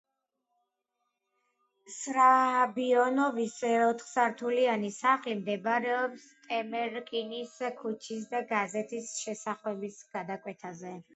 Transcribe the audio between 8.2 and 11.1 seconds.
და გაზეთის შესახვევის გადაკვეთაზე.